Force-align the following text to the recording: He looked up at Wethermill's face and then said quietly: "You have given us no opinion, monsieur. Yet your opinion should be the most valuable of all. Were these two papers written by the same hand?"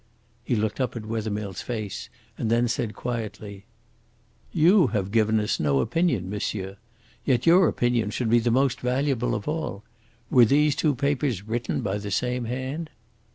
He 0.43 0.55
looked 0.55 0.81
up 0.81 0.95
at 0.95 1.05
Wethermill's 1.05 1.61
face 1.61 2.09
and 2.35 2.49
then 2.49 2.67
said 2.67 2.95
quietly: 2.95 3.65
"You 4.51 4.87
have 4.93 5.11
given 5.11 5.39
us 5.39 5.59
no 5.59 5.79
opinion, 5.79 6.27
monsieur. 6.27 6.77
Yet 7.23 7.45
your 7.45 7.67
opinion 7.67 8.09
should 8.09 8.31
be 8.31 8.39
the 8.39 8.49
most 8.49 8.81
valuable 8.81 9.35
of 9.35 9.47
all. 9.47 9.83
Were 10.31 10.45
these 10.45 10.75
two 10.75 10.95
papers 10.95 11.43
written 11.47 11.81
by 11.81 11.99
the 11.99 12.09
same 12.09 12.45
hand?" 12.45 12.89